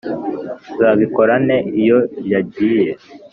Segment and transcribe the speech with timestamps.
[0.75, 1.99] nzabikora nte iyo
[2.31, 2.91] yagiye